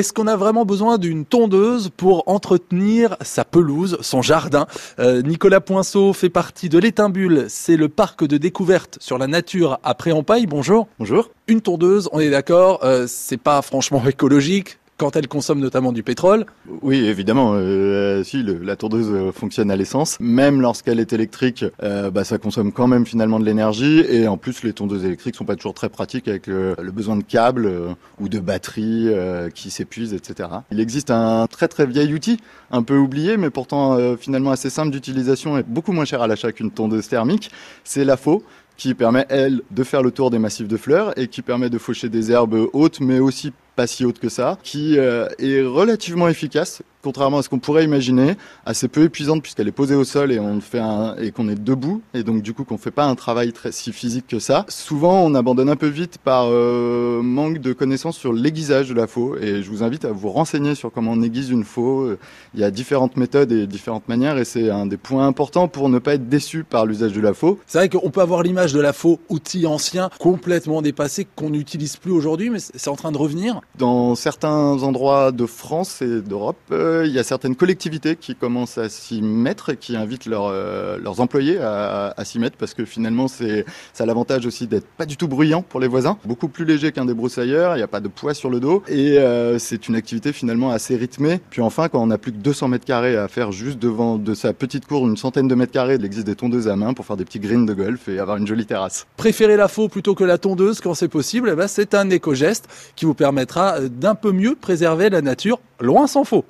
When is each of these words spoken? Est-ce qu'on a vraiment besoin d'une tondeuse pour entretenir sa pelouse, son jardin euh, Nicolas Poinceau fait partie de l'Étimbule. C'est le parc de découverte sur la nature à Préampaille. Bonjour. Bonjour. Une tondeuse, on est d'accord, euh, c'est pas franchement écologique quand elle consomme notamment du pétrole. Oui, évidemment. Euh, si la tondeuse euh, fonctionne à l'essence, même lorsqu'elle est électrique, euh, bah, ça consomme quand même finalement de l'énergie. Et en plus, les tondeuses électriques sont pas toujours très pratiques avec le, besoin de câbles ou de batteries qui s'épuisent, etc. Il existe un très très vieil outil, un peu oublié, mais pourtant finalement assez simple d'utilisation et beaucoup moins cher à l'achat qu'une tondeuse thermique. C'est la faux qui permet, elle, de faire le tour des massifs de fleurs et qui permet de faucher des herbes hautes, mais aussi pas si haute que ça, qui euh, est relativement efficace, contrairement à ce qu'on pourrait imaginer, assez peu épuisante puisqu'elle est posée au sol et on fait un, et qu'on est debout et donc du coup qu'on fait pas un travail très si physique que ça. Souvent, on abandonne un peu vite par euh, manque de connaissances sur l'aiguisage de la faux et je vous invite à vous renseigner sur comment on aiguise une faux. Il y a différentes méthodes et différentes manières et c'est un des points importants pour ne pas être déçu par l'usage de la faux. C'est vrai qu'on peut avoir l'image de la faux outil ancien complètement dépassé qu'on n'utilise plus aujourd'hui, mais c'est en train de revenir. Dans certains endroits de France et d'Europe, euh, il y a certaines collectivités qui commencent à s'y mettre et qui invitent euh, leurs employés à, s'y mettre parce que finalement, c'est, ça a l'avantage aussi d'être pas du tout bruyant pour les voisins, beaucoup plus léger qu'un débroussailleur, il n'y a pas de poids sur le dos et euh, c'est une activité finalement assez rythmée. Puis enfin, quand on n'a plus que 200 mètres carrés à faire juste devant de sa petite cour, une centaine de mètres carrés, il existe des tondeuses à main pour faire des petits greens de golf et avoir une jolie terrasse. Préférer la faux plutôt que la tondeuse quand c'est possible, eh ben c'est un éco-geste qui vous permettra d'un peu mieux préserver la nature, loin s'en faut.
Est-ce 0.00 0.14
qu'on 0.14 0.28
a 0.28 0.36
vraiment 0.36 0.64
besoin 0.64 0.96
d'une 0.96 1.26
tondeuse 1.26 1.90
pour 1.94 2.26
entretenir 2.26 3.18
sa 3.20 3.44
pelouse, 3.44 3.98
son 4.00 4.22
jardin 4.22 4.66
euh, 4.98 5.20
Nicolas 5.20 5.60
Poinceau 5.60 6.14
fait 6.14 6.30
partie 6.30 6.70
de 6.70 6.78
l'Étimbule. 6.78 7.44
C'est 7.50 7.76
le 7.76 7.90
parc 7.90 8.24
de 8.24 8.38
découverte 8.38 8.96
sur 8.98 9.18
la 9.18 9.26
nature 9.26 9.78
à 9.82 9.94
Préampaille. 9.94 10.46
Bonjour. 10.46 10.88
Bonjour. 10.98 11.28
Une 11.48 11.60
tondeuse, 11.60 12.08
on 12.12 12.20
est 12.20 12.30
d'accord, 12.30 12.82
euh, 12.82 13.04
c'est 13.06 13.36
pas 13.36 13.60
franchement 13.60 14.02
écologique 14.08 14.78
quand 15.00 15.16
elle 15.16 15.28
consomme 15.28 15.60
notamment 15.60 15.92
du 15.92 16.02
pétrole. 16.02 16.44
Oui, 16.82 16.98
évidemment. 17.06 17.52
Euh, 17.54 18.22
si 18.22 18.42
la 18.42 18.76
tondeuse 18.76 19.10
euh, 19.10 19.32
fonctionne 19.32 19.70
à 19.70 19.76
l'essence, 19.76 20.18
même 20.20 20.60
lorsqu'elle 20.60 21.00
est 21.00 21.14
électrique, 21.14 21.64
euh, 21.82 22.10
bah, 22.10 22.22
ça 22.22 22.36
consomme 22.36 22.70
quand 22.70 22.86
même 22.86 23.06
finalement 23.06 23.40
de 23.40 23.46
l'énergie. 23.46 24.04
Et 24.10 24.28
en 24.28 24.36
plus, 24.36 24.62
les 24.62 24.74
tondeuses 24.74 25.06
électriques 25.06 25.36
sont 25.36 25.46
pas 25.46 25.56
toujours 25.56 25.72
très 25.72 25.88
pratiques 25.88 26.28
avec 26.28 26.46
le, 26.46 26.74
besoin 26.92 27.16
de 27.16 27.22
câbles 27.22 27.96
ou 28.20 28.28
de 28.28 28.40
batteries 28.40 29.08
qui 29.54 29.70
s'épuisent, 29.70 30.12
etc. 30.12 30.50
Il 30.70 30.80
existe 30.80 31.10
un 31.10 31.46
très 31.46 31.68
très 31.68 31.86
vieil 31.86 32.12
outil, 32.12 32.38
un 32.70 32.82
peu 32.82 32.98
oublié, 32.98 33.38
mais 33.38 33.48
pourtant 33.48 33.96
finalement 34.18 34.50
assez 34.50 34.68
simple 34.68 34.90
d'utilisation 34.90 35.56
et 35.56 35.62
beaucoup 35.62 35.92
moins 35.92 36.04
cher 36.04 36.20
à 36.20 36.26
l'achat 36.26 36.52
qu'une 36.52 36.72
tondeuse 36.72 37.08
thermique. 37.08 37.50
C'est 37.84 38.04
la 38.04 38.16
faux 38.16 38.42
qui 38.76 38.94
permet, 38.94 39.26
elle, 39.28 39.60
de 39.70 39.84
faire 39.84 40.02
le 40.02 40.10
tour 40.10 40.30
des 40.30 40.38
massifs 40.38 40.66
de 40.66 40.76
fleurs 40.78 41.16
et 41.18 41.28
qui 41.28 41.42
permet 41.42 41.68
de 41.68 41.76
faucher 41.76 42.08
des 42.08 42.32
herbes 42.32 42.66
hautes, 42.72 43.00
mais 43.00 43.18
aussi 43.18 43.52
pas 43.80 43.86
si 43.86 44.04
haute 44.04 44.18
que 44.18 44.28
ça, 44.28 44.58
qui 44.62 44.98
euh, 44.98 45.26
est 45.38 45.62
relativement 45.62 46.28
efficace, 46.28 46.82
contrairement 47.02 47.38
à 47.38 47.42
ce 47.42 47.48
qu'on 47.48 47.58
pourrait 47.58 47.84
imaginer, 47.84 48.36
assez 48.66 48.88
peu 48.88 49.04
épuisante 49.04 49.42
puisqu'elle 49.42 49.68
est 49.68 49.72
posée 49.72 49.94
au 49.94 50.04
sol 50.04 50.32
et 50.32 50.38
on 50.38 50.60
fait 50.60 50.78
un, 50.78 51.16
et 51.16 51.30
qu'on 51.30 51.48
est 51.48 51.60
debout 51.60 52.02
et 52.14 52.22
donc 52.22 52.42
du 52.42 52.52
coup 52.52 52.64
qu'on 52.64 52.78
fait 52.78 52.90
pas 52.90 53.04
un 53.04 53.14
travail 53.14 53.52
très 53.52 53.72
si 53.72 53.92
physique 53.92 54.26
que 54.28 54.38
ça. 54.38 54.64
Souvent, 54.68 55.22
on 55.24 55.34
abandonne 55.34 55.68
un 55.68 55.76
peu 55.76 55.86
vite 55.86 56.18
par 56.18 56.46
euh, 56.48 57.22
manque 57.22 57.58
de 57.58 57.72
connaissances 57.72 58.16
sur 58.16 58.32
l'aiguisage 58.32 58.88
de 58.88 58.94
la 58.94 59.06
faux 59.06 59.36
et 59.36 59.62
je 59.62 59.70
vous 59.70 59.82
invite 59.82 60.04
à 60.04 60.12
vous 60.12 60.30
renseigner 60.30 60.74
sur 60.74 60.92
comment 60.92 61.12
on 61.12 61.22
aiguise 61.22 61.50
une 61.50 61.64
faux. 61.64 62.08
Il 62.54 62.60
y 62.60 62.64
a 62.64 62.70
différentes 62.70 63.16
méthodes 63.16 63.52
et 63.52 63.66
différentes 63.66 64.08
manières 64.08 64.38
et 64.38 64.44
c'est 64.44 64.70
un 64.70 64.86
des 64.86 64.96
points 64.96 65.26
importants 65.26 65.68
pour 65.68 65.88
ne 65.88 65.98
pas 65.98 66.14
être 66.14 66.28
déçu 66.28 66.64
par 66.64 66.86
l'usage 66.86 67.12
de 67.12 67.20
la 67.20 67.34
faux. 67.34 67.58
C'est 67.66 67.78
vrai 67.78 67.88
qu'on 67.88 68.10
peut 68.10 68.20
avoir 68.20 68.42
l'image 68.42 68.72
de 68.72 68.80
la 68.80 68.92
faux 68.92 69.20
outil 69.28 69.66
ancien 69.66 70.10
complètement 70.18 70.82
dépassé 70.82 71.26
qu'on 71.36 71.50
n'utilise 71.50 71.96
plus 71.96 72.12
aujourd'hui, 72.12 72.50
mais 72.50 72.58
c'est 72.60 72.88
en 72.88 72.96
train 72.96 73.12
de 73.12 73.18
revenir. 73.18 73.60
Dans 73.78 74.14
certains 74.14 74.82
endroits 74.82 75.32
de 75.32 75.46
France 75.46 76.02
et 76.02 76.20
d'Europe, 76.20 76.58
euh, 76.72 76.89
il 77.04 77.12
y 77.12 77.18
a 77.18 77.24
certaines 77.24 77.56
collectivités 77.56 78.16
qui 78.16 78.34
commencent 78.34 78.78
à 78.78 78.88
s'y 78.88 79.22
mettre 79.22 79.70
et 79.70 79.76
qui 79.76 79.96
invitent 79.96 80.26
euh, 80.26 80.98
leurs 80.98 81.20
employés 81.20 81.58
à, 81.58 82.14
s'y 82.24 82.38
mettre 82.38 82.56
parce 82.56 82.74
que 82.74 82.84
finalement, 82.84 83.28
c'est, 83.28 83.64
ça 83.92 84.04
a 84.04 84.06
l'avantage 84.06 84.46
aussi 84.46 84.66
d'être 84.66 84.86
pas 84.86 85.06
du 85.06 85.16
tout 85.16 85.28
bruyant 85.28 85.62
pour 85.62 85.80
les 85.80 85.88
voisins, 85.88 86.18
beaucoup 86.24 86.48
plus 86.48 86.64
léger 86.64 86.92
qu'un 86.92 87.04
débroussailleur, 87.04 87.74
il 87.74 87.78
n'y 87.78 87.82
a 87.82 87.88
pas 87.88 88.00
de 88.00 88.08
poids 88.08 88.34
sur 88.34 88.50
le 88.50 88.60
dos 88.60 88.82
et 88.88 89.18
euh, 89.18 89.58
c'est 89.58 89.88
une 89.88 89.94
activité 89.94 90.32
finalement 90.32 90.70
assez 90.70 90.96
rythmée. 90.96 91.40
Puis 91.50 91.62
enfin, 91.62 91.88
quand 91.88 92.02
on 92.02 92.06
n'a 92.06 92.18
plus 92.18 92.32
que 92.32 92.38
200 92.38 92.68
mètres 92.68 92.84
carrés 92.84 93.16
à 93.16 93.28
faire 93.28 93.52
juste 93.52 93.78
devant 93.78 94.16
de 94.16 94.34
sa 94.34 94.52
petite 94.52 94.86
cour, 94.86 95.06
une 95.06 95.16
centaine 95.16 95.48
de 95.48 95.54
mètres 95.54 95.72
carrés, 95.72 95.96
il 95.96 96.04
existe 96.04 96.26
des 96.26 96.36
tondeuses 96.36 96.68
à 96.68 96.76
main 96.76 96.94
pour 96.94 97.06
faire 97.06 97.16
des 97.16 97.24
petits 97.24 97.40
greens 97.40 97.66
de 97.66 97.74
golf 97.74 98.08
et 98.08 98.18
avoir 98.18 98.36
une 98.36 98.46
jolie 98.46 98.66
terrasse. 98.66 99.06
Préférer 99.16 99.56
la 99.56 99.68
faux 99.68 99.88
plutôt 99.88 100.14
que 100.14 100.24
la 100.24 100.38
tondeuse 100.38 100.80
quand 100.80 100.94
c'est 100.94 101.08
possible, 101.08 101.50
eh 101.52 101.56
ben 101.56 101.66
c'est 101.66 101.94
un 101.94 102.10
éco-geste 102.10 102.68
qui 102.96 103.04
vous 103.04 103.14
permettra 103.14 103.80
d'un 103.80 104.14
peu 104.14 104.32
mieux 104.32 104.54
préserver 104.54 105.10
la 105.10 105.22
nature, 105.22 105.60
loin 105.80 106.06
s'en 106.06 106.24
faut. 106.24 106.44